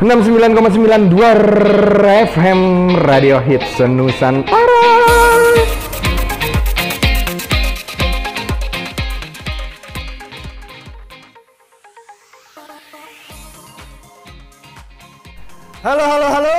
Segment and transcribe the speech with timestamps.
[0.00, 1.12] 69,92
[2.32, 2.60] FM
[3.04, 4.64] Radio Hits Nusantara.
[15.84, 16.56] Halo halo halo,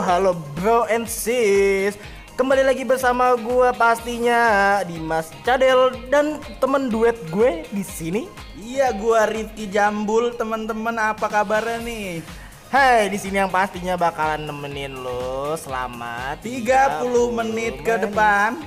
[0.00, 1.92] halo bro and sis.
[2.40, 8.24] Kembali lagi bersama gua pastinya Dimas Cadel dan temen duet gue di sini.
[8.56, 12.24] Iya, gua Rifki Jambul, teman-teman apa kabarnya nih?
[12.68, 17.00] Hai, di sini yang pastinya bakalan nemenin lo selama 30
[17.32, 18.60] menit ke depan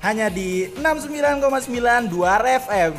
[0.00, 2.90] hanya di 69,9 2 FM.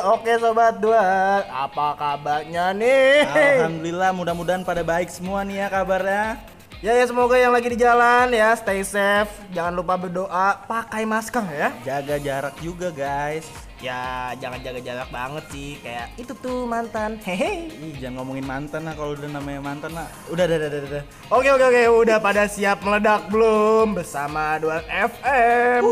[0.00, 3.22] Oke sobat dua, apa kabarnya nih?
[3.30, 6.42] Alhamdulillah, mudah-mudahan pada baik semua nih ya kabarnya.
[6.80, 11.44] Ya ya semoga yang lagi di jalan ya stay safe, jangan lupa berdoa, pakai masker
[11.52, 11.68] ya.
[11.84, 13.44] Jaga jarak juga, guys.
[13.84, 17.20] Ya jangan jaga jarak banget sih, kayak itu tuh mantan.
[17.20, 17.68] Hehe.
[17.68, 20.08] Ih, jangan ngomongin mantan lah kalau udah namanya mantan lah.
[20.32, 21.04] Udah, udah, udah, udah, udah.
[21.28, 25.84] Oke oke oke, udah pada siap meledak belum bersama dua FM?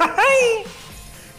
[0.00, 0.64] Hai.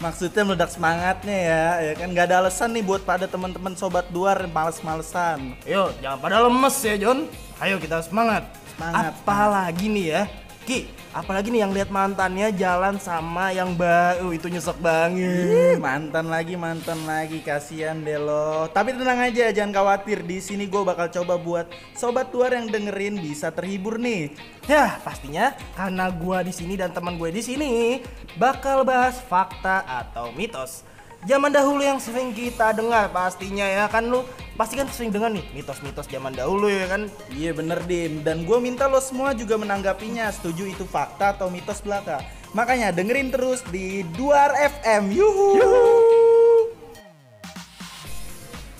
[0.02, 4.34] Maksudnya meledak semangatnya ya, ya kan nggak ada alasan nih buat pada teman-teman sobat duar
[4.34, 5.54] yang males-malesan.
[5.62, 7.30] Yuk, jangan pada lemes ya John.
[7.62, 8.50] Ayo kita semangat.
[8.74, 9.14] Semangat.
[9.14, 10.22] Apalagi nih ya,
[10.66, 10.90] Ki.
[11.12, 15.76] Apalagi nih yang lihat mantannya jalan sama yang baru itu nyesek banget.
[15.76, 18.64] Ih, mantan lagi, mantan lagi, kasihan deh lo.
[18.72, 20.24] Tapi tenang aja, jangan khawatir.
[20.24, 24.32] Di sini gue bakal coba buat sobat tuar yang dengerin bisa terhibur nih.
[24.64, 28.00] Ya, pastinya karena gua di sini dan teman gue di sini
[28.40, 30.80] bakal bahas fakta atau mitos.
[31.28, 34.24] Zaman dahulu yang sering kita dengar pastinya ya kan lu
[34.54, 37.08] pasti kan sering dengar nih mitos-mitos zaman dahulu ya kan.
[37.32, 40.28] Iya bener Dim, dan gue minta lo semua juga menanggapinya.
[40.32, 42.20] Setuju itu fakta atau mitos belaka.
[42.52, 45.08] Makanya dengerin terus di Duar FM.
[45.08, 45.56] Yuhu.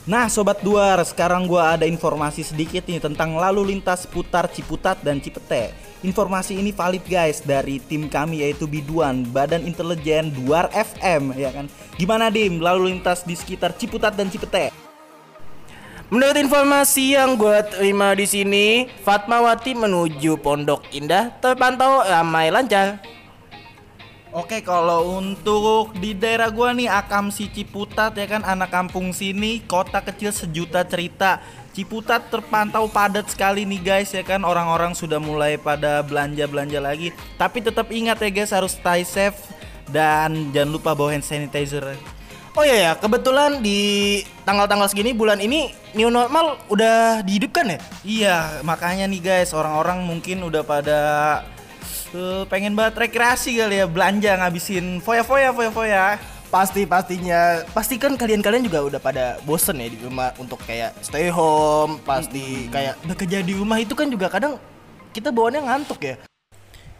[0.02, 5.22] Nah Sobat Duar, sekarang gua ada informasi sedikit nih tentang lalu lintas putar Ciputat dan
[5.22, 5.70] Cipete.
[6.02, 11.70] Informasi ini valid guys dari tim kami yaitu Biduan, Badan Intelijen Duar FM ya kan.
[11.94, 14.81] Gimana Dim lalu lintas di sekitar Ciputat dan Cipete?
[16.12, 23.00] Menurut informasi yang gue terima di sini, Fatmawati menuju Pondok Indah terpantau ramai lancar.
[24.28, 28.44] Oke kalau untuk di daerah gua nih Akamsi Ciputat ya kan?
[28.44, 31.40] Anak kampung sini kota kecil sejuta cerita.
[31.72, 34.44] Ciputat terpantau padat sekali nih guys ya kan?
[34.44, 37.08] Orang-orang sudah mulai pada belanja-belanja lagi.
[37.40, 39.36] Tapi tetap ingat ya guys harus stay safe.
[39.88, 41.96] Dan jangan lupa bawa hand sanitizer
[42.52, 47.78] Oh iya ya, kebetulan di tanggal-tanggal segini bulan ini new normal udah dihidupkan ya?
[48.04, 51.00] Iya makanya nih guys orang-orang mungkin udah pada
[52.12, 55.00] eh, pengen banget rekreasi kali ya belanja ngabisin.
[55.00, 56.20] Foya-foya foya-foya
[56.52, 61.32] Pasti pastinya, pasti kan kalian-kalian juga udah pada bosen ya di rumah untuk kayak stay
[61.32, 63.80] home, pasti kayak bekerja di rumah.
[63.80, 64.60] Itu kan juga kadang
[65.16, 66.20] kita bawaannya ngantuk ya.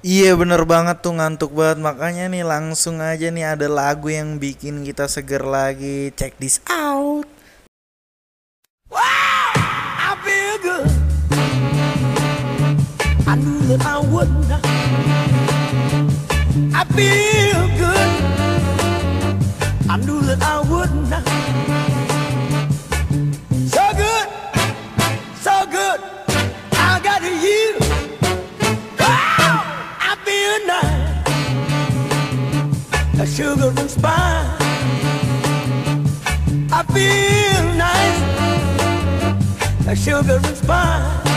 [0.03, 1.79] Iya bener banget tuh ngantuk banget.
[1.79, 6.11] Makanya nih langsung aja nih ada lagu yang bikin kita seger lagi.
[6.19, 7.23] Check this out.
[16.75, 18.11] I feel good.
[19.87, 20.62] I knew that I
[33.43, 34.47] Sugar and spine.
[36.71, 38.21] I feel nice,
[39.85, 41.32] like sugar and spine.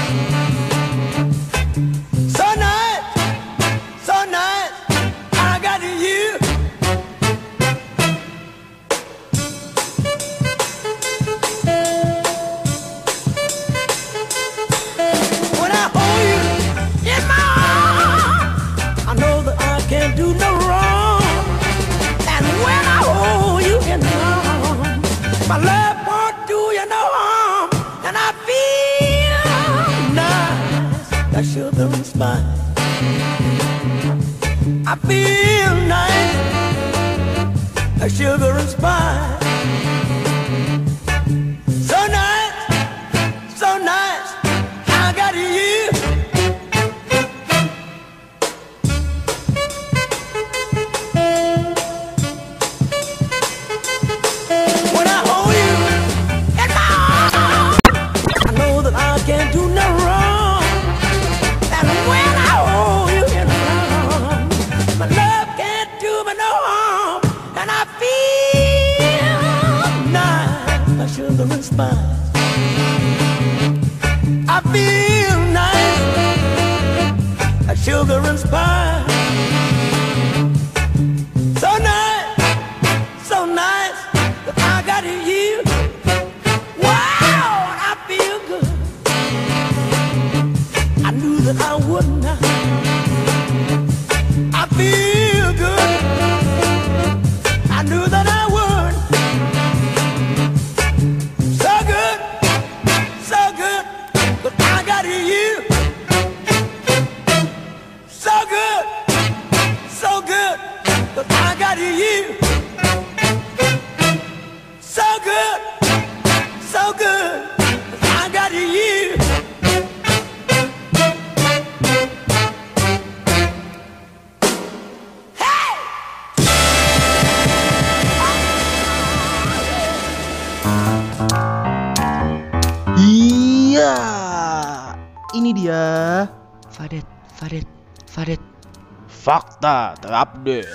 [139.66, 140.70] Fakta terupdate.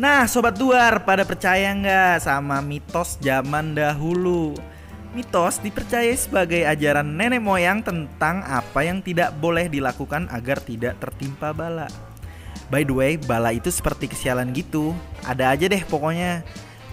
[0.00, 4.56] Nah, sobat duar, pada percaya nggak sama mitos zaman dahulu?
[5.12, 11.52] Mitos dipercaya sebagai ajaran nenek moyang tentang apa yang tidak boleh dilakukan agar tidak tertimpa
[11.52, 11.92] bala.
[12.72, 14.96] By the way, bala itu seperti kesialan gitu.
[15.28, 16.40] Ada aja deh pokoknya.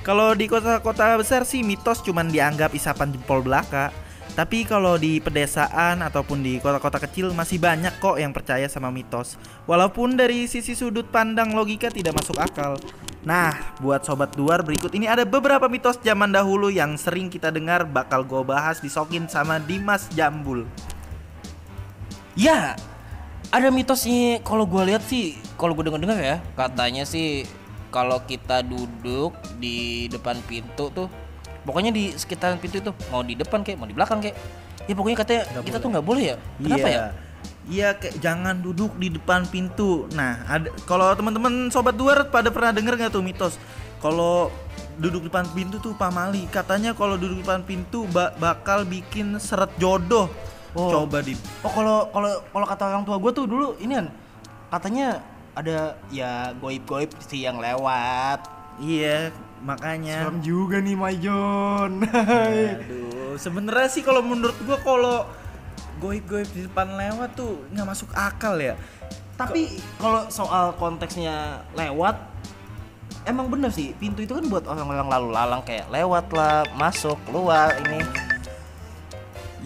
[0.08, 3.92] Kalau di kota-kota besar sih mitos cuman dianggap isapan jempol belaka.
[4.40, 9.36] Tapi kalau di pedesaan ataupun di kota-kota kecil masih banyak kok yang percaya sama mitos.
[9.68, 12.80] Walaupun dari sisi sudut pandang logika tidak masuk akal.
[13.28, 13.52] Nah,
[13.84, 18.24] buat sobat duar berikut ini ada beberapa mitos zaman dahulu yang sering kita dengar bakal
[18.24, 20.64] gue bahas disokin sama Dimas Jambul.
[22.40, 22.80] Ya,
[23.52, 27.44] ada mitosnya kalau gue lihat sih, kalau gue dengar-dengar ya, katanya sih
[27.90, 31.08] kalau kita duduk di depan pintu tuh,
[31.64, 34.36] pokoknya di sekitaran pintu itu mau di depan kayak mau di belakang kayak,
[34.86, 36.38] ya pokoknya katanya kita tuh nggak boleh ya.
[36.60, 36.98] Kenapa iya.
[36.98, 37.06] ya?
[37.68, 40.08] Iya, kayak jangan duduk di depan pintu.
[40.16, 43.60] Nah, ada kalau teman-teman sobat duar pada pernah denger nggak tuh mitos?
[44.00, 44.48] Kalau
[44.98, 46.48] duduk di depan pintu tuh pamali.
[46.48, 50.32] Katanya kalau duduk di depan pintu ba- bakal bikin seret jodoh.
[50.78, 50.92] Oh.
[50.94, 51.34] Coba di
[51.66, 54.08] Oh kalau kalau kalau kata orang tua gue tuh dulu ini kan
[54.68, 55.24] katanya
[55.58, 58.46] ada ya goib-goib sih yang lewat.
[58.78, 59.34] Iya,
[59.66, 60.30] makanya.
[60.46, 62.06] juga nih Majon.
[62.78, 65.18] Aduh, sebenarnya sih kalau menurut gua kalau
[65.98, 68.78] goib-goib di depan lewat tuh nggak masuk akal ya.
[69.34, 72.22] Tapi kalau soal konteksnya lewat,
[73.26, 77.74] emang bener sih pintu itu kan buat orang-orang lalu lalang kayak lewat lah, masuk, keluar
[77.82, 78.27] ini.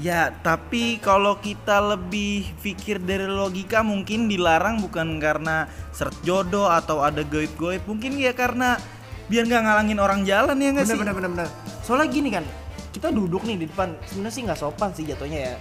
[0.02, 7.06] Ya, tapi kalau kita lebih pikir dari logika mungkin dilarang bukan karena seret jodoh atau
[7.06, 8.82] ada goib-goib, mungkin ya karena
[9.30, 10.98] biar nggak ngalangin orang jalan ya nggak sih?
[10.98, 11.48] bener bener bener.
[11.86, 12.42] Soalnya gini kan,
[12.90, 15.56] kita duduk nih di depan, sebenarnya sih nggak sopan sih jatuhnya ya.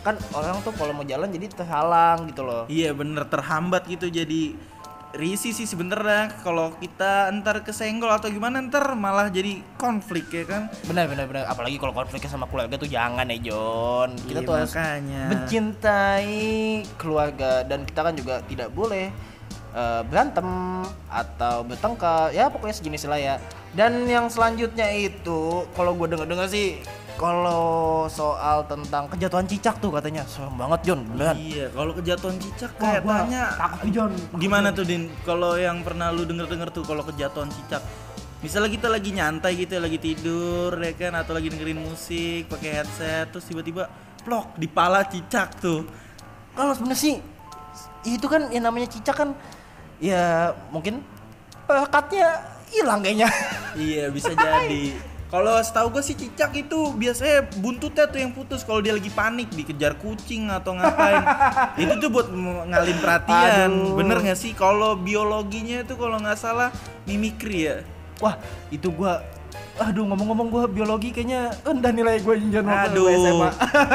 [0.00, 2.64] Kan orang tuh kalau mau jalan jadi terhalang gitu loh.
[2.72, 4.56] Iya bener terhambat gitu jadi
[5.16, 10.62] risi sih sebenernya kalau kita ntar kesenggol atau gimana ntar malah jadi konflik ya kan
[10.84, 11.44] Bener bener bener.
[11.44, 14.12] Apalagi kalau konfliknya sama keluarga tuh jangan ya John.
[14.18, 15.22] Kita Iya, tuh harus makanya.
[15.28, 16.44] mencintai
[16.94, 19.08] keluarga dan kita kan juga tidak boleh
[19.72, 20.46] eh, berantem
[21.06, 23.34] atau bertengkar ya pokoknya sejenis lah ya
[23.72, 25.40] dan yang selanjutnya itu
[25.72, 26.80] kalau gue denger dengar sih
[27.16, 27.64] kalau
[28.06, 33.00] soal tentang kejatuhan cicak tuh katanya serem banget John beneran Iya, kalau kejatuhan cicak Wah,
[33.00, 34.12] gua kayaknya takut John.
[34.36, 35.08] Gimana tuh Din?
[35.24, 37.80] Kalau yang pernah lu denger-denger tuh kalau kejatuhan cicak.
[38.44, 43.32] Misalnya kita lagi nyantai gitu, lagi tidur ya kan atau lagi dengerin musik pakai headset
[43.32, 43.88] terus tiba-tiba
[44.20, 45.88] plok di pala cicak tuh.
[46.52, 47.14] kalau sebenarnya sih
[48.04, 49.32] itu kan yang namanya cicak kan
[49.96, 51.00] ya mungkin
[51.64, 52.28] pelekatnya
[52.68, 53.28] hilang kayaknya
[53.72, 55.15] Iya, bisa jadi.
[55.26, 59.50] Kalau setahu gue sih cicak itu biasanya buntutnya tuh yang putus kalau dia lagi panik
[59.50, 61.22] dikejar kucing atau ngapain.
[61.82, 62.30] itu tuh buat
[62.70, 63.70] ngalin perhatian.
[63.74, 63.98] Aduh.
[63.98, 64.54] Bener nggak sih?
[64.54, 66.70] Kalau biologinya itu kalau nggak salah
[67.06, 67.76] mimikri ya.
[68.16, 68.40] wah
[68.72, 69.20] itu gua
[69.76, 73.50] aduh ngomong-ngomong gua biologi kayaknya rendah nilai gue jenjang waktu Aduh, SMA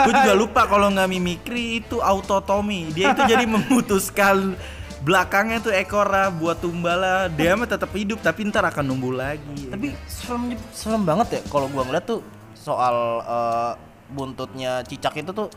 [0.05, 2.93] gue juga lupa kalau nggak mimikri itu autotomi.
[2.93, 4.53] Dia itu jadi memutuskan
[5.01, 7.27] belakangnya tuh ekornya buat tumbala.
[7.33, 9.69] Dia mah tetap hidup tapi ntar akan numbuh lagi.
[9.69, 12.21] tapi serem serem banget ya kalau gua ngeliat tuh
[12.53, 13.71] soal eh,
[14.13, 15.49] buntutnya cicak itu tuh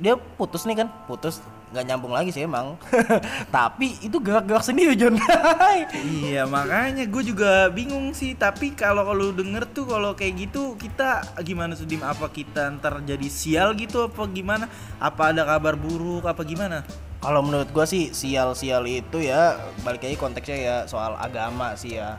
[0.00, 2.76] dia putus nih kan putus nggak nyambung lagi sih emang
[3.54, 5.16] tapi itu gerak-gerak sendiri John
[6.28, 11.24] Iya makanya gue juga bingung sih tapi kalau lu denger tuh kalau kayak gitu kita
[11.40, 12.04] gimana Dim?
[12.04, 14.68] apa kita ntar jadi sial gitu apa gimana
[15.00, 16.84] apa ada kabar buruk apa gimana
[17.22, 19.54] Kalau menurut gua sih sial-sial itu ya
[19.86, 22.18] balik lagi konteksnya ya soal agama sih ya.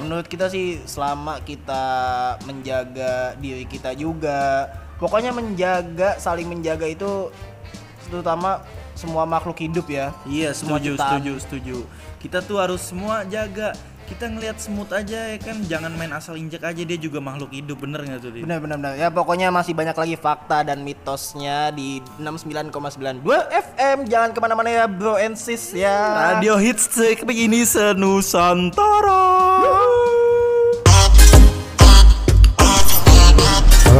[0.00, 1.84] Menurut kita sih selama kita
[2.48, 7.28] menjaga diri kita juga, pokoknya menjaga saling menjaga itu
[8.08, 8.64] terutama
[8.96, 10.16] semua makhluk hidup ya.
[10.24, 11.76] Iya Semua setuju setuju setuju.
[12.20, 13.76] Kita tuh harus semua jaga.
[14.10, 17.78] Kita ngelihat semut aja ya kan, jangan main asal injek aja dia juga makhluk hidup
[17.78, 18.30] bener nggak tuh?
[18.34, 18.42] Dim?
[18.42, 18.94] Benar benar benar.
[18.98, 23.22] Ya pokoknya masih banyak lagi fakta dan mitosnya di 69,92
[23.54, 24.10] FM.
[24.10, 26.34] Jangan ke mana-mana ya bro and sis ya.
[26.34, 26.90] Radio hits
[27.22, 29.19] begini senusantara.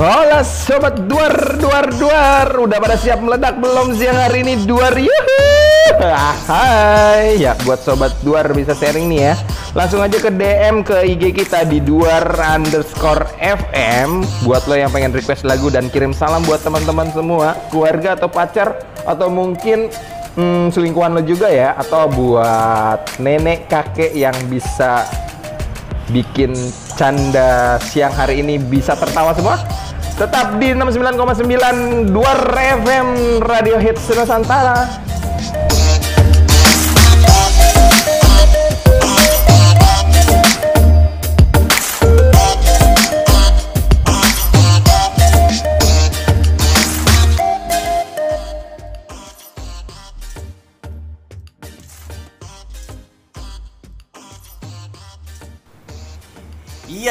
[0.00, 2.48] Hola sobat duar duar duar.
[2.56, 4.96] Udah pada siap meledak belum siang hari ini duar?
[4.96, 5.44] Yuhu!
[6.48, 7.36] Hai.
[7.36, 9.34] Ya buat sobat duar bisa sharing nih ya.
[9.76, 15.12] Langsung aja ke DM ke IG kita di duar underscore FM Buat lo yang pengen
[15.12, 19.92] request lagu dan kirim salam buat teman-teman semua Keluarga atau pacar Atau mungkin
[20.32, 21.76] hmm, selingkuhan lo juga ya.
[21.76, 25.04] Atau buat nenek kakek yang bisa
[26.10, 26.52] bikin
[26.98, 29.56] canda siang hari ini bisa tertawa semua.
[30.18, 32.52] Tetap di 69,9 Duar
[32.84, 35.09] FM Radio Hits Nusantara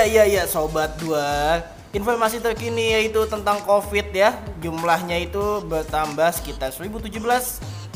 [0.09, 1.61] Iya iya sobat dua.
[1.93, 4.33] Informasi terkini yaitu tentang Covid ya.
[4.57, 7.13] Jumlahnya itu bertambah sekitar 1017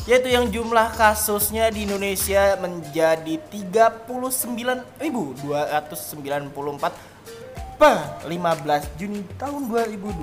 [0.06, 5.02] yaitu yang jumlah kasusnya di Indonesia menjadi 39.294
[7.74, 7.98] per
[8.30, 10.22] 15 Juni tahun 2020.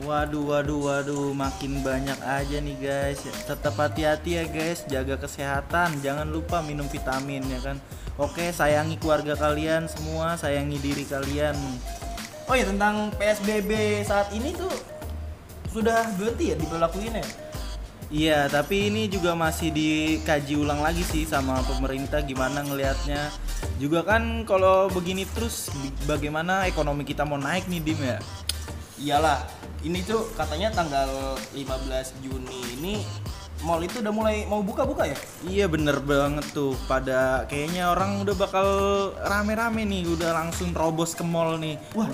[0.00, 3.20] Waduh, waduh, waduh, makin banyak aja nih guys.
[3.44, 6.00] Tetap hati-hati ya guys, jaga kesehatan.
[6.00, 7.76] Jangan lupa minum vitamin ya kan.
[8.16, 11.52] Oke, sayangi keluarga kalian semua, sayangi diri kalian.
[12.48, 14.72] Oh ya tentang PSBB saat ini tuh
[15.68, 17.26] sudah berhenti ya diberlakuin ya?
[18.08, 23.28] Iya, tapi ini juga masih dikaji ulang lagi sih sama pemerintah gimana ngelihatnya.
[23.76, 25.68] Juga kan kalau begini terus
[26.08, 28.16] bagaimana ekonomi kita mau naik nih Dim ya?
[28.96, 29.44] Iyalah,
[29.84, 33.04] ini tuh katanya tanggal 15 Juni ini
[33.58, 35.16] mall itu udah mulai mau buka-buka ya?
[35.42, 38.68] Iya bener banget tuh pada kayaknya orang udah bakal
[39.18, 41.80] rame-rame nih udah langsung terobos ke mall nih.
[41.92, 42.10] Wah,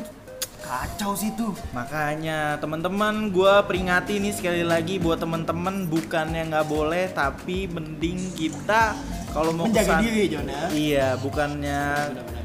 [0.60, 1.52] kacau sih tuh.
[1.72, 8.94] Makanya teman-teman gua peringati nih sekali lagi buat teman-teman bukannya nggak boleh tapi mending kita
[9.30, 10.62] kalau mau Menjaga kesan- diri, Jon, ya.
[10.68, 11.82] Iya, bukannya
[12.12, 12.44] Benar-benar.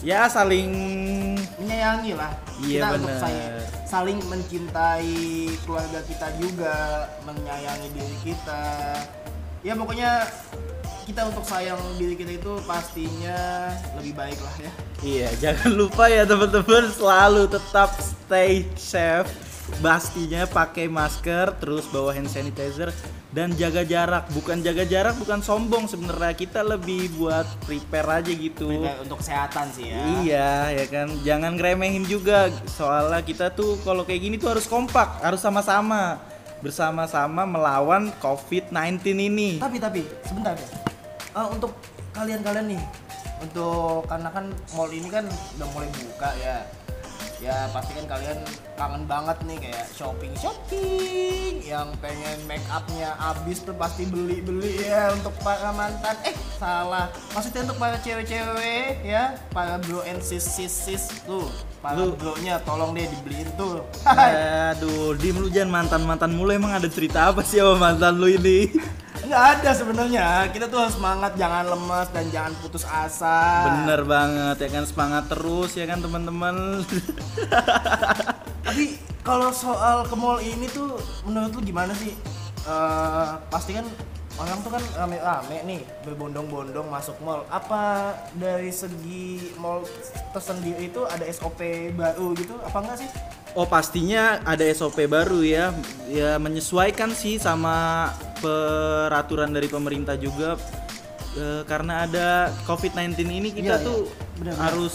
[0.00, 0.70] ya saling
[1.60, 2.32] Menyayangi lah.
[2.60, 3.20] Iya, kita untuk bener.
[3.22, 3.46] saya
[3.88, 5.18] saling mencintai
[5.66, 6.76] keluarga kita juga,
[7.24, 8.64] menyayangi diri kita.
[9.60, 10.24] Ya pokoknya
[11.04, 14.72] kita untuk sayang diri kita itu pastinya lebih baik lah ya.
[15.02, 19.49] Iya, jangan lupa ya teman-teman selalu tetap stay safe.
[19.78, 22.90] Pastinya pakai masker, terus bawa hand sanitizer
[23.30, 24.26] dan jaga jarak.
[24.34, 26.34] Bukan jaga jarak, bukan sombong sebenarnya.
[26.34, 28.66] Kita lebih buat prepare aja gitu.
[28.66, 30.02] Prepare untuk kesehatan sih ya.
[30.20, 30.50] Iya,
[30.82, 31.08] ya kan.
[31.22, 32.50] Jangan ngeremehin juga.
[32.66, 36.18] Soalnya kita tuh kalau kayak gini tuh harus kompak, harus sama-sama
[36.60, 39.50] bersama-sama melawan COVID-19 ini.
[39.56, 40.68] Tapi tapi sebentar ya.
[41.30, 41.72] Eh, untuk
[42.12, 42.82] kalian-kalian nih,
[43.40, 44.44] untuk karena kan
[44.76, 45.24] mall ini kan
[45.56, 46.56] udah mulai buka ya.
[47.40, 48.36] Ya pasti kan kalian
[48.80, 54.88] kangen banget nih kayak shopping shopping yang pengen make upnya habis tuh pasti beli beli
[54.88, 56.16] ya untuk para mantan.
[56.24, 57.12] Eh salah.
[57.36, 61.44] Maksudnya untuk para cewek-cewek ya para bro and sis sis sis tuh.
[61.84, 63.84] Para Lu- bro nya tolong deh dibeliin tuh.
[64.08, 66.48] Aduh, dim lu jangan mantan-mantan mulu.
[66.48, 68.72] Emang ada cerita apa sih sama mantan lu ini?
[69.28, 70.48] nggak ada sebenarnya.
[70.48, 73.68] Kita tuh harus semangat jangan lemas dan jangan putus asa.
[73.68, 74.84] Bener banget ya kan?
[74.88, 76.80] Semangat terus ya kan teman-teman.
[78.70, 80.94] tapi kalau soal ke mall ini tuh
[81.26, 82.14] menurut lu gimana sih?
[82.62, 83.82] Eh, pasti kan
[84.38, 87.42] orang tuh kan rame-rame nih berbondong-bondong masuk mall.
[87.50, 89.82] Apa dari segi mall
[90.30, 91.58] tersendiri itu ada SOP
[91.92, 92.54] baru gitu?
[92.62, 93.10] Apa enggak sih?
[93.58, 95.74] Oh pastinya ada SOP baru ya,
[96.06, 98.06] ya menyesuaikan sih sama
[98.38, 100.54] peraturan dari pemerintah juga.
[101.34, 103.86] Eh, karena ada COVID-19 ini kita Iya, iya.
[103.86, 104.00] tuh
[104.38, 104.62] Benar-benar.
[104.62, 104.94] harus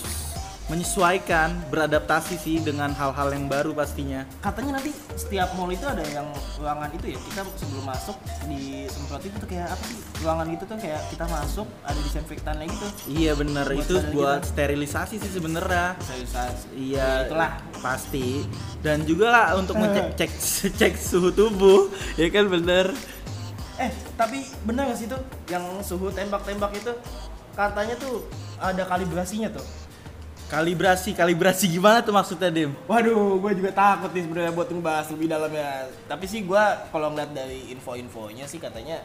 [0.65, 4.25] menyesuaikan, beradaptasi sih dengan hal-hal yang baru pastinya.
[4.39, 6.25] katanya nanti setiap mall itu ada yang
[6.57, 10.63] ruangan itu ya kita sebelum masuk di semprot itu tuh kayak apa sih ruangan itu
[10.63, 14.49] tuh kayak kita masuk ada disinfektannya gitu Iya bener Buat itu buat kita.
[14.51, 15.85] sterilisasi sih sebenarnya.
[15.99, 16.65] Sterilisasi.
[16.73, 18.27] Iya Ya, itulah pasti
[18.79, 20.31] dan juga lah untuk ngecek cek
[20.81, 22.89] cek suhu tubuh ya kan bener
[23.75, 26.95] Eh, tapi bener gak sih tuh yang suhu tembak-tembak itu
[27.51, 28.23] katanya tuh
[28.55, 29.63] ada kalibrasinya tuh.
[30.45, 32.77] Kalibrasi, kalibrasi gimana tuh maksudnya Dim?
[32.85, 35.89] Waduh, gue juga takut nih sebenarnya buat ngebahas lebih dalam ya.
[36.05, 39.01] Tapi sih gue kalau ngeliat dari info-infonya sih katanya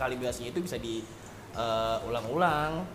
[0.00, 2.88] kalibrasinya itu bisa diulang-ulang.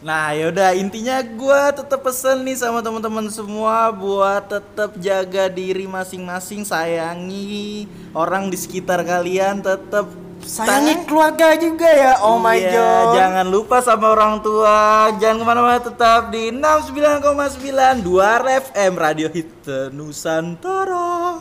[0.00, 6.64] Nah yaudah intinya gua tetap pesen nih sama teman-teman semua buat tetap jaga diri masing-masing
[6.64, 7.84] sayangi
[8.16, 10.08] orang di sekitar kalian tetap
[10.40, 12.12] Sayangi keluarga juga ya.
[12.24, 13.14] Oh my Iya, god.
[13.16, 19.52] Jangan lupa sama orang tua Jangan ke mana-mana tetap di 69,9 2 FM Radio Hit
[19.92, 21.40] Nusantara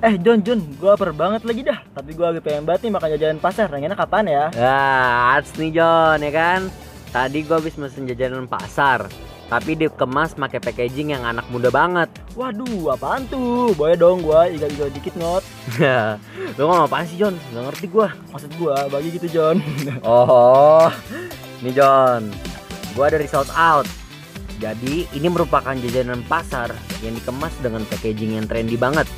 [0.00, 1.76] Eh John John, gua lapar banget lagi dah.
[1.92, 3.68] Tapi gua lagi pengen banget nih makan jajanan pasar.
[3.68, 4.44] Yang enak kapan ya?
[4.56, 4.80] Ya,
[5.36, 6.60] arts nih John ya kan.
[7.10, 9.10] Tadi gua habis mesen jajanan pasar,
[9.50, 12.06] tapi dikemas pakai packaging yang anak muda banget.
[12.38, 13.74] Waduh, apaan tuh?
[13.74, 15.42] Boleh dong gua iga-iga dikit ngot.
[16.54, 17.34] Lo ngomong apaan sih John?
[17.50, 18.14] Gak ngerti gua.
[18.30, 19.58] Maksud gua bagi gitu John.
[20.06, 20.86] Oh,
[21.66, 22.30] nih John,
[22.94, 23.90] gua dari South Out.
[24.62, 26.70] Jadi ini merupakan jajanan pasar
[27.02, 29.10] yang dikemas dengan packaging yang trendy banget.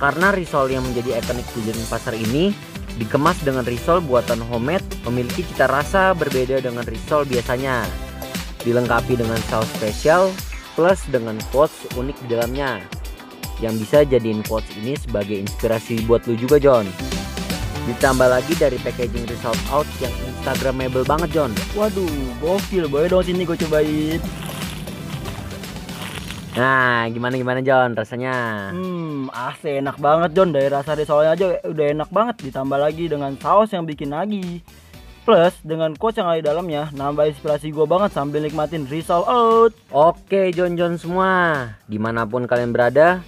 [0.00, 2.56] Karena risol yang menjadi ikonik jajanan pasar ini
[2.96, 7.84] dikemas dengan risol buatan homemade memiliki cita rasa berbeda dengan risol biasanya.
[8.64, 10.32] Dilengkapi dengan saus spesial
[10.74, 12.80] plus dengan quotes unik di dalamnya.
[13.60, 16.84] Yang bisa jadiin quotes ini sebagai inspirasi buat lu juga John.
[17.86, 21.52] Ditambah lagi dari packaging result out yang instagramable banget John.
[21.78, 22.10] Waduh,
[22.42, 22.90] gokil.
[22.90, 24.18] Boleh dong sini gua cobain.
[26.56, 28.72] Nah, gimana gimana John rasanya?
[28.72, 30.56] Hmm, asli enak banget John.
[30.56, 32.48] Dari rasa risolnya aja udah enak banget.
[32.48, 34.64] Ditambah lagi dengan saus yang bikin lagi.
[35.26, 39.74] Plus dengan coach yang ada di dalamnya nambah inspirasi gua banget sambil nikmatin risol out.
[39.90, 43.20] Oke John John semua, di mana pun kalian berada,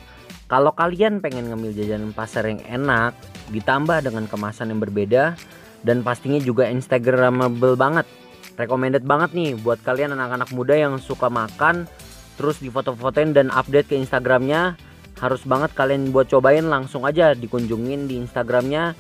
[0.47, 3.19] kalau kalian pengen ngemil jajanan pasar yang enak,
[3.51, 5.35] ditambah dengan kemasan yang berbeda,
[5.83, 8.07] dan pastinya juga instagramable banget,
[8.55, 11.91] recommended banget nih buat kalian anak-anak muda yang suka makan,
[12.39, 14.79] terus di foto-fotoin dan update ke instagramnya,
[15.19, 18.95] harus banget kalian buat cobain langsung aja dikunjungin di instagramnya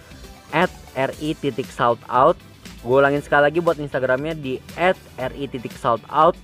[0.50, 1.70] at ri titik
[2.10, 2.34] out.
[2.82, 4.98] Gue ulangin sekali lagi buat instagramnya di at
[5.30, 5.78] ri titik
[6.10, 6.34] out.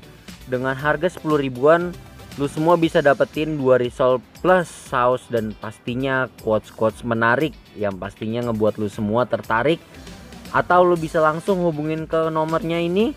[0.45, 1.91] Dengan harga 10 ribuan
[2.35, 8.83] lu semua bisa dapetin dua risol plus saus dan pastinya quotes-quotes menarik yang pastinya ngebuat
[8.83, 9.79] lu semua tertarik.
[10.55, 13.15] Atau lu bisa langsung hubungin ke nomornya ini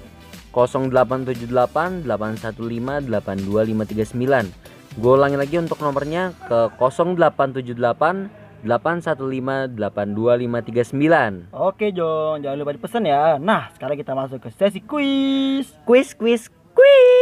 [0.57, 12.57] 0878 815 82539 gue ulangi lagi untuk nomornya ke 0878 815 82539 Oke John, jangan
[12.57, 13.37] lupa dipesan ya.
[13.37, 15.69] Nah, sekarang kita masuk ke sesi quiz.
[15.85, 17.16] Quiz quiz quiz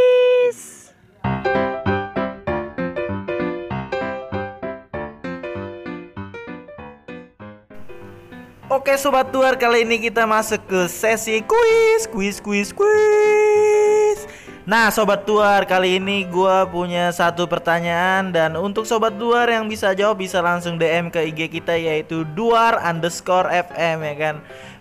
[8.86, 14.19] Oke sobat tuar kali ini kita masuk ke sesi quiz quiz quiz quiz
[14.62, 19.89] Nah sobat tuar kali ini gua punya satu pertanyaan dan untuk sobat duar yang bisa
[19.98, 24.36] jawab bisa langsung DM ke IG kita yaitu duar underscore FM ya kan?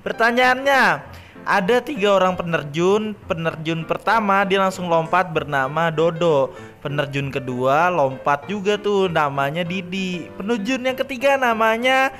[0.04, 1.00] Pertanyaannya
[1.44, 3.12] ada tiga orang penerjun.
[3.28, 6.52] Penerjun pertama dia langsung lompat bernama Dodo.
[6.84, 10.28] Penerjun kedua lompat juga tuh namanya Didi.
[10.36, 12.12] Penerjun yang ketiga namanya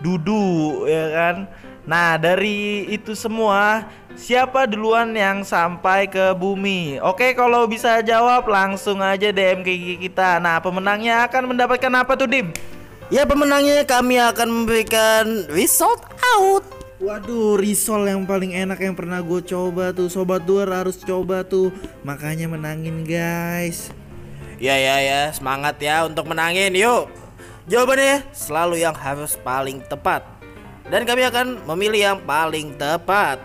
[0.00, 1.36] Dudu ya kan
[1.84, 9.00] Nah dari itu semua Siapa duluan yang sampai ke bumi Oke kalau bisa jawab langsung
[9.00, 12.52] aja DM ke kita Nah pemenangnya akan mendapatkan apa tuh Dim?
[13.10, 16.06] Ya pemenangnya kami akan memberikan result
[16.38, 16.62] out.
[17.02, 21.72] Waduh, risol yang paling enak yang pernah gue coba tuh Sobat Duar harus coba tuh
[22.04, 23.88] Makanya menangin guys
[24.60, 26.76] Ya ya ya, semangat ya untuk menangin.
[26.76, 27.08] Yuk.
[27.70, 30.26] Jawabannya selalu yang harus paling tepat.
[30.90, 33.38] Dan kami akan memilih yang paling tepat.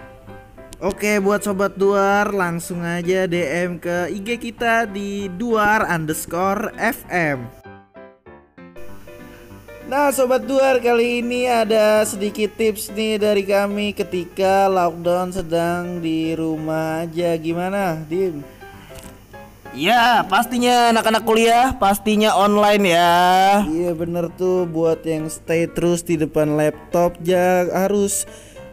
[0.81, 7.47] Oke buat Sobat Duar langsung aja DM ke IG kita di duar underscore FM
[9.87, 16.35] Nah Sobat Duar kali ini ada sedikit tips nih dari kami ketika lockdown sedang di
[16.35, 18.54] rumah aja Gimana Dim?
[19.75, 23.11] Ya, pastinya anak-anak kuliah pastinya online ya.
[23.67, 28.23] Iya bener tuh buat yang stay terus di depan laptop ya harus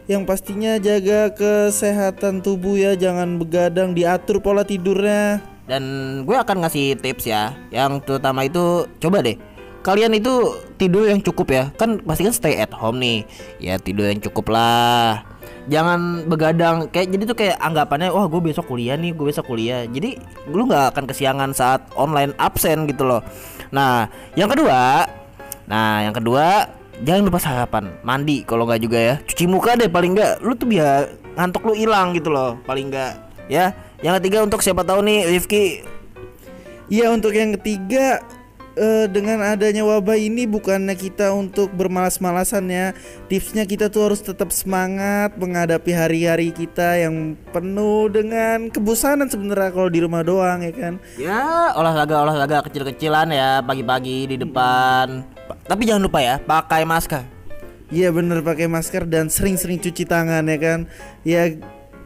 [0.07, 5.83] yang pastinya jaga kesehatan tubuh ya jangan begadang diatur pola tidurnya Dan
[6.23, 7.51] gue akan ngasih tips ya.
[7.67, 9.35] Yang terutama itu coba deh.
[9.83, 11.63] Kalian itu tidur yang cukup ya.
[11.75, 13.27] Kan pasti kan stay at home nih.
[13.59, 15.27] Ya tidur yang cukup lah.
[15.67, 16.91] jangan begadang.
[16.91, 19.87] Kayak jadi tuh kayak anggapannya wah gue besok kuliah nih gue besok kuliah.
[19.87, 20.19] Jadi
[20.51, 23.21] lu nggak akan kesiangan saat online absen gitu loh.
[23.71, 25.07] Nah yang kedua
[25.63, 26.67] nah yang kedua
[27.03, 27.91] jangan lupa sarapan.
[28.03, 29.15] Mandi kalau nggak juga ya.
[29.23, 30.43] Cuci muka deh paling nggak.
[30.43, 33.13] Lu tuh biar ngantuk lu hilang gitu loh paling nggak.
[33.47, 33.71] Ya
[34.03, 35.83] yang ketiga untuk siapa tahu nih Rifki.
[36.91, 38.19] Iya untuk yang ketiga
[38.75, 42.87] eh, dengan adanya wabah ini bukannya kita untuk bermalas-malasan ya
[43.27, 49.89] Tipsnya kita tuh harus tetap semangat menghadapi hari-hari kita yang penuh dengan kebosanan sebenarnya kalau
[49.89, 50.93] di rumah doang ya kan?
[51.17, 55.25] Ya olahraga olahraga kecil-kecilan ya pagi-pagi di depan.
[55.49, 57.25] Pa- Tapi jangan lupa ya pakai masker.
[57.89, 60.79] Iya bener pakai masker dan sering-sering cuci tangan ya kan?
[61.25, 61.57] Ya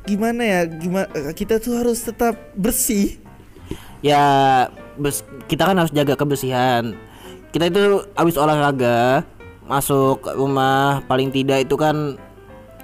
[0.03, 0.59] gimana ya?
[0.67, 3.19] Gimana kita tuh harus tetap bersih.
[3.99, 4.23] Ya
[5.45, 6.93] kita kan harus jaga kebersihan.
[7.49, 7.81] Kita itu
[8.13, 9.23] habis olahraga
[9.63, 12.15] masuk rumah paling tidak itu kan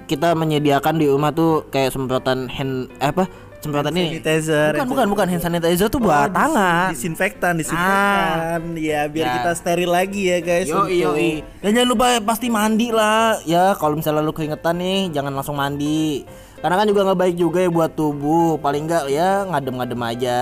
[0.04, 3.24] kita menyediakan di rumah tuh kayak semprotan hand eh, apa
[3.56, 4.76] semprotan ini sanitizer.
[4.76, 8.60] bukan bukan bukan hand sanitizer tuh buat Oh, tangan Disinfektan, disinfektan.
[8.76, 9.32] ya biar Ya.
[9.40, 10.68] kita steril lagi ya guys.
[10.68, 13.40] Yo untuk- Dan jangan lupa pasti mandi lah.
[13.42, 16.28] Ya kalau misalnya lu keringetan nih jangan langsung mandi.
[16.64, 18.56] Karena kan juga nggak baik juga ya buat tubuh.
[18.56, 20.40] Paling nggak ya ngadem-ngadem aja.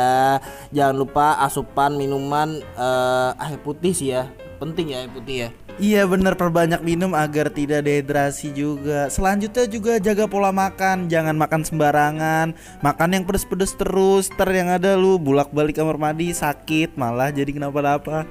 [0.71, 4.31] Jangan lupa asupan minuman eh, air putih sih ya.
[4.63, 5.49] Penting ya air putih ya.
[5.83, 11.65] Iya bener perbanyak minum agar tidak dehidrasi juga Selanjutnya juga jaga pola makan Jangan makan
[11.65, 12.53] sembarangan
[12.85, 17.57] Makan yang pedes-pedes terus Ter yang ada lu bulak balik kamar mandi sakit Malah jadi
[17.57, 18.29] kenapa-napa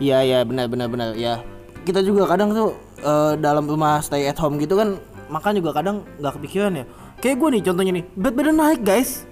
[0.00, 1.44] Iya iya benar benar benar ya.
[1.84, 2.72] Kita juga kadang tuh
[3.04, 4.96] eh, dalam rumah stay at home gitu kan
[5.28, 6.84] makan juga kadang nggak kepikiran ya.
[7.20, 9.28] Kayak gue nih contohnya nih berat badan naik guys.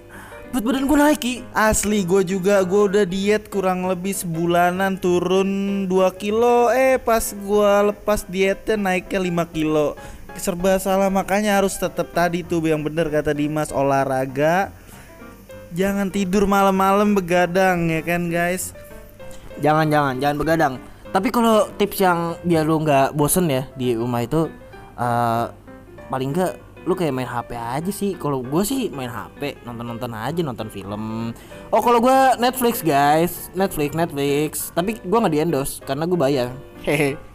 [0.53, 1.33] Berat badan gue naik Ki.
[1.57, 7.71] Asli gue juga gue udah diet kurang lebih sebulanan turun 2 kilo Eh pas gue
[7.93, 9.93] lepas dietnya naiknya 5 kilo
[10.39, 14.73] Serba salah makanya harus tetap tadi tuh yang bener kata Dimas olahraga
[15.73, 18.73] Jangan tidur malam-malam begadang ya kan guys
[19.59, 20.73] Jangan jangan jangan begadang.
[21.09, 24.47] Tapi kalau tips yang biar lu nggak bosen ya di rumah itu
[24.99, 25.45] eh
[26.09, 26.53] paling nggak
[26.89, 28.17] lu kayak main HP aja sih.
[28.17, 31.29] Kalau gue sih main HP nonton-nonton aja nonton film.
[31.69, 34.73] Oh kalau gue Netflix guys, Netflix Netflix.
[34.73, 36.49] Tapi gue nggak di endorse karena gue bayar.
[36.81, 37.29] Hehe.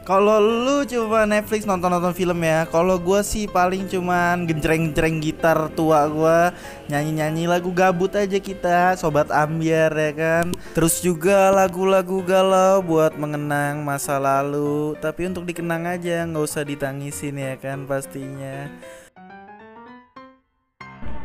[0.00, 6.08] Kalau lu cuma Netflix nonton-nonton film ya Kalau gua sih paling cuman genjreng-genjreng gitar tua
[6.08, 6.56] gua
[6.88, 13.84] Nyanyi-nyanyi lagu gabut aja kita Sobat ambiar ya kan Terus juga lagu-lagu galau buat mengenang
[13.84, 18.72] masa lalu Tapi untuk dikenang aja nggak usah ditangisin ya kan pastinya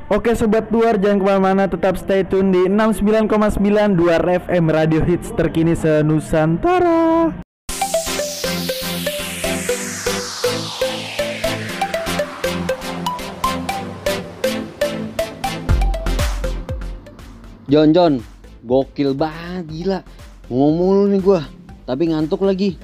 [0.05, 3.57] Oke sobat Duar jangan ke mana-mana tetap stay tune di 69,9
[3.97, 7.33] Duar FM Radio Hits terkini se-Nusantara
[17.65, 18.21] John John,
[18.61, 19.99] gokil banget gila.
[20.53, 21.49] Ngomong mulu nih gua,
[21.89, 22.77] tapi ngantuk lagi.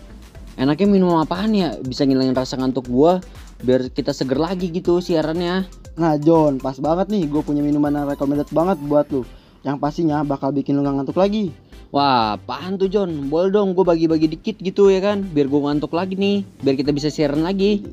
[0.57, 1.77] Enaknya minum apaan ya?
[1.85, 3.21] Bisa ngilangin rasa ngantuk gua
[3.61, 5.80] biar kita seger lagi gitu siarannya.
[5.99, 9.27] Nah John, pas banget nih gue punya minuman yang recommended banget buat lu.
[9.61, 11.51] Yang pastinya bakal bikin lu gak ngantuk lagi.
[11.91, 13.27] Wah, apaan tuh John?
[13.27, 15.27] Boleh dong gue bagi-bagi dikit gitu ya kan?
[15.27, 16.47] Biar gue ngantuk lagi nih.
[16.63, 17.83] Biar kita bisa siaran lagi.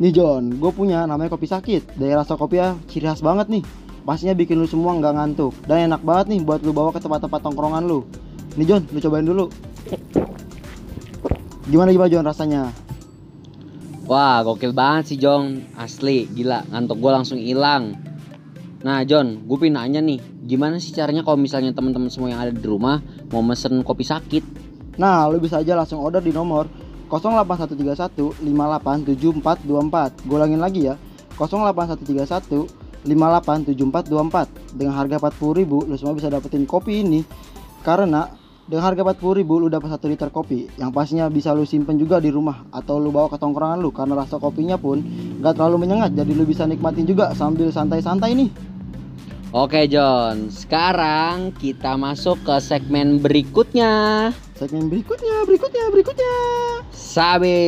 [0.00, 2.00] Nih John, gue punya namanya kopi sakit.
[2.00, 3.62] Dari rasa kopi ya ciri khas banget nih.
[4.08, 5.52] Pastinya bikin lu semua nggak ngantuk.
[5.68, 8.08] Dan enak banget nih buat lu bawa ke tempat-tempat tongkrongan lu.
[8.56, 9.52] Nih John, lu cobain dulu.
[11.68, 12.72] Gimana gimana John rasanya?
[14.10, 17.94] Wah, gokil banget sih John Asli, gila Ngantuk gue langsung hilang
[18.82, 20.18] Nah John, gue pengen nanya nih
[20.50, 22.98] Gimana sih caranya kalau misalnya teman-teman semua yang ada di rumah
[23.30, 24.60] Mau mesen kopi sakit
[25.00, 26.68] Nah, lu bisa aja langsung order di nomor
[27.08, 30.28] 08131 587424.
[30.28, 31.00] Gue ulangin lagi ya.
[31.40, 32.68] 08131
[33.08, 34.76] 587424.
[34.76, 37.24] Dengan harga 40.000 lu semua bisa dapetin kopi ini.
[37.80, 38.28] Karena
[38.70, 40.70] dengan harga 40.000 lu dapat 1 liter kopi.
[40.78, 43.90] Yang pastinya bisa lu simpen juga di rumah atau lu bawa ke tongkrongan lu.
[43.90, 45.02] Karena rasa kopinya pun
[45.42, 46.14] gak terlalu menyengat.
[46.14, 48.50] Jadi lu bisa nikmatin juga sambil santai-santai nih.
[49.50, 54.30] Oke John, sekarang kita masuk ke segmen berikutnya.
[54.54, 56.34] Segmen berikutnya, berikutnya, berikutnya.
[56.94, 57.58] Sabe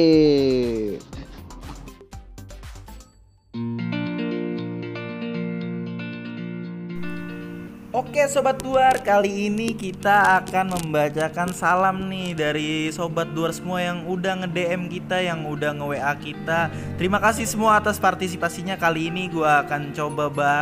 [7.92, 14.08] Oke Sobat Duar, kali ini kita akan membacakan salam nih dari Sobat Duar semua yang
[14.08, 16.72] udah nge-DM kita, yang udah nge-WA kita.
[16.96, 19.28] Terima kasih semua atas partisipasinya kali ini.
[19.28, 20.54] Gua akan coba ba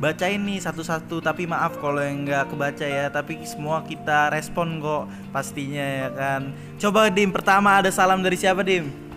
[0.00, 5.08] bacain nih satu-satu Tapi maaf kalau yang nggak kebaca ya, tapi semua kita respon kok
[5.32, 6.52] pastinya ya kan.
[6.76, 9.09] Coba Dim, pertama ada salam dari siapa Dim?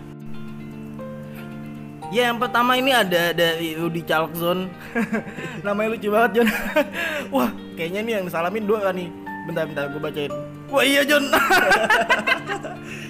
[2.14, 4.70] Ya yang pertama ini ada dari Rudy Charlson
[5.66, 6.48] Namanya lucu banget John.
[7.34, 9.10] Wah, kayaknya nih yang disalamin dua nih.
[9.50, 10.30] Bentar bentar gue bacain.
[10.70, 11.26] Wah iya John.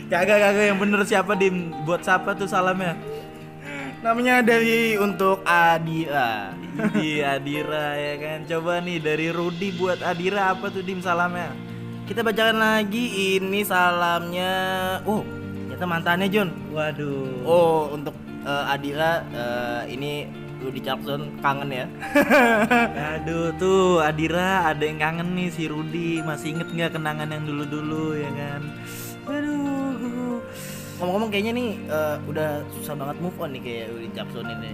[0.08, 2.92] Kagak kagak yang bener siapa Dim Buat siapa tuh salamnya
[4.04, 6.52] Namanya dari untuk Adira.
[6.92, 11.50] Di Adira ya kan Coba nih dari Rudy buat Adira apa tuh Dim salamnya
[12.04, 14.52] Kita bacakan lagi ini salamnya.
[15.08, 15.24] Oh,
[15.72, 16.52] ternyata mantannya John.
[16.72, 18.12] Waduh Oh, untuk
[18.44, 20.12] eh, Adira eh, ini
[20.64, 21.86] Rudy Charlson kangen ya.
[23.20, 26.24] Aduh tuh Adira ada yang kangen nih si Rudy.
[26.24, 28.62] Masih inget nggak kenangan yang dulu-dulu ya kan?
[29.28, 30.40] Aduh.
[30.94, 34.72] Ngomong-ngomong kayaknya nih eh, udah susah banget move on nih kayak Rudy Charlson ini.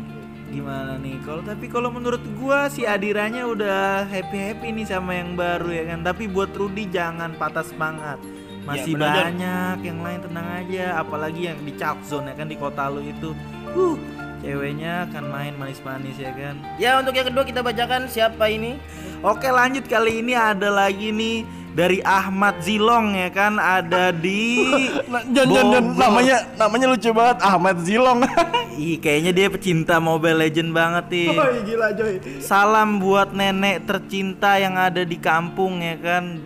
[0.50, 1.16] Gimana nih?
[1.22, 6.02] Kalau tapi kalau menurut gua si Adiranya udah happy-happy nih sama yang baru ya kan?
[6.02, 8.18] Tapi buat Rudy jangan patah semangat
[8.62, 9.22] masih bener, Jon.
[9.24, 13.00] banyak yang lain tenang aja apalagi yang di Chalk Zone ya kan di kota lu
[13.00, 13.32] itu
[13.72, 13.96] uh
[14.40, 18.80] ceweknya akan main manis-manis ya kan Ya untuk yang kedua kita bacakan siapa ini?
[19.20, 24.64] Oke lanjut kali ini ada lagi nih dari Ahmad Zilong ya kan ada di
[25.36, 25.92] John John Bogor.
[25.92, 28.24] namanya namanya lucu banget Ahmad Zilong.
[28.80, 32.14] Ih kayaknya dia pecinta Mobile Legend banget nih Woi gila Joy.
[32.40, 36.40] Salam buat nenek tercinta yang ada di kampung ya kan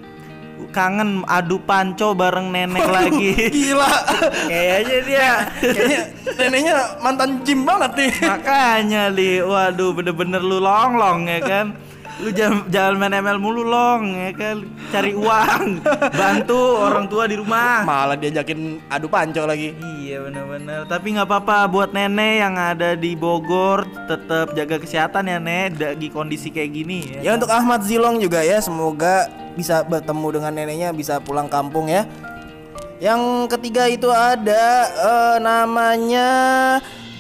[0.75, 3.95] Kangen adu panco bareng nenek lagi Gila.
[4.51, 5.31] Kayaknya dia
[5.63, 6.01] Kayaknya
[6.35, 8.13] neneknya mantan gym banget nih.
[8.27, 11.67] Makanya li, waduh bener-bener lu long-long ya kan
[12.23, 14.63] Lu jangan, jangan main ML mulu long ya kan
[14.95, 15.83] Cari uang
[16.15, 19.75] Bantu orang tua di rumah Malah diajakin adu panco lagi.
[19.75, 25.43] Iya bener-bener Tapi nggak apa-apa buat nenek yang ada di Bogor Tetap jaga kesehatan ya
[25.43, 30.27] nek Di kondisi kayak gini ya Ya untuk Ahmad Zilong juga ya semoga bisa bertemu
[30.39, 32.05] dengan neneknya bisa pulang kampung ya.
[32.99, 36.29] Yang ketiga itu ada eh, namanya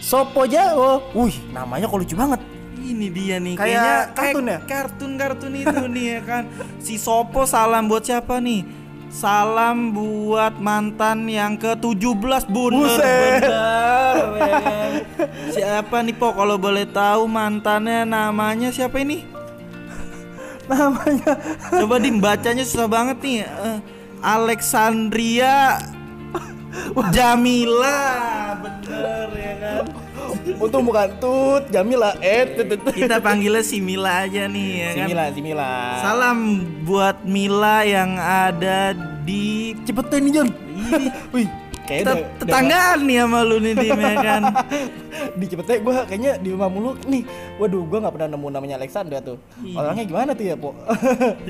[0.02, 1.00] Sopo Jawa.
[1.14, 2.53] Wih, namanya kok lucu banget.
[2.84, 4.58] Ini dia nih Kayak kayaknya kartun ya?
[4.68, 6.42] Kartun-kartun itu nih ya kan.
[6.76, 8.60] Si Sopo salam buat siapa nih?
[9.08, 13.40] Salam buat mantan yang ke-17 bener Buset.
[13.46, 14.90] bener ya kan.
[15.48, 19.22] Siapa nih Po kalau boleh tahu mantannya namanya siapa ini?
[20.68, 21.36] Namanya
[21.70, 23.36] Coba dim bacanya susah banget nih.
[23.46, 23.78] Eh,
[24.20, 25.78] Alexandria
[27.14, 28.02] Jamila
[28.58, 29.84] bener ya kan.
[30.54, 32.94] Untung bukan Tut, Jamila, eh tut, tut, tut.
[32.94, 35.06] Kita panggilnya si Mila aja nih ya Si kan.
[35.08, 35.70] Mila, si Mila.
[35.98, 36.38] Salam
[36.82, 40.48] buat Mila yang ada di Cepetan nih John.
[40.74, 41.48] Ih, Wih,
[41.84, 44.42] kayaknya tet- tetanggaan nih sama lu nih Dim ya kan.
[45.40, 47.22] di Cepete gue kayaknya di rumah mulu nih.
[47.56, 49.38] Waduh, gue nggak pernah nemu namanya Alexandra tuh.
[49.72, 50.76] Orangnya gimana tuh ya, Po?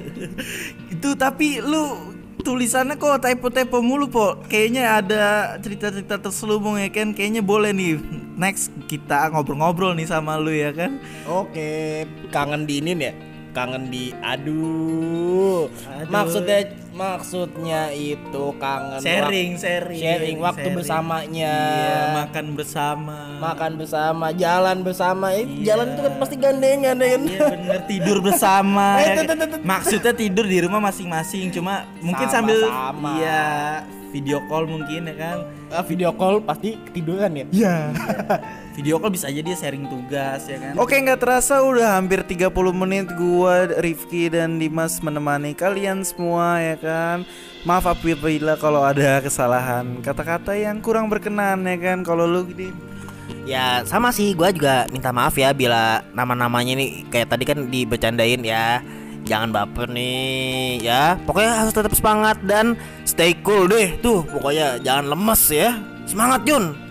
[0.94, 2.13] Itu tapi lu
[2.44, 4.38] tulisannya kok typo-typo mulu po.
[4.46, 5.24] Kayaknya ada
[5.58, 7.98] cerita-cerita terselubung ya kan Kayaknya boleh nih
[8.36, 11.00] Next kita ngobrol-ngobrol nih sama lu ya kan?
[11.24, 13.12] Oke, kangen diinin ya?
[13.54, 15.70] Kangen di aduh.
[16.10, 16.58] Maksudnya
[16.90, 20.76] maksudnya itu kangen Sharing, sharing sharing waktu sharing.
[20.76, 21.54] bersamanya.
[21.54, 25.26] Iya makan bersama Makan bersama, jalan bersama.
[25.34, 27.22] Eh, jalan itu kan pasti gandengan ya kan.
[27.24, 29.62] Iya bener tidur bersama Eh, ya kan?
[29.62, 33.10] Maksudnya tidur di rumah masing-masing Cuma mungkin sambil Sama-sama.
[33.18, 33.42] Iya
[34.10, 35.38] video call mungkin ya kan
[35.74, 37.44] Ah, video call pasti ketiduran ya.
[37.50, 37.74] Iya.
[38.74, 42.50] Video call bisa aja dia sharing tugas ya kan Oke nggak terasa udah hampir 30
[42.74, 47.22] menit gua Rifki dan Dimas menemani kalian semua ya kan
[47.62, 52.94] Maaf apabila kalau ada kesalahan Kata-kata yang kurang berkenan ya kan Kalau lu gini
[53.44, 58.40] Ya sama sih, gua juga minta maaf ya bila nama-namanya nih kayak tadi kan dibercandain
[58.40, 58.80] ya.
[59.24, 61.16] Jangan baper nih ya.
[61.24, 62.76] Pokoknya harus tetap semangat dan
[63.08, 64.24] stay cool deh tuh.
[64.28, 65.76] Pokoknya jangan lemes ya.
[66.04, 66.83] Semangat Jun.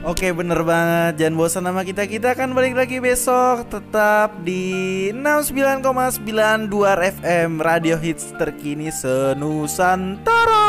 [0.00, 1.20] Oke bener banget.
[1.20, 2.08] Jangan bosan sama kita.
[2.08, 6.72] Kita akan balik lagi besok Tetap di 69,92
[7.20, 10.59] FM Radio Hits terkini Senusantara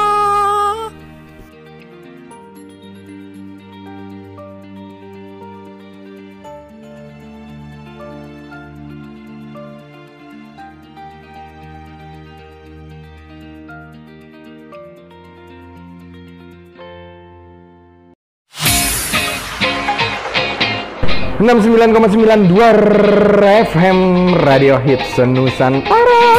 [23.65, 26.31] FM Radio Hits Nusantara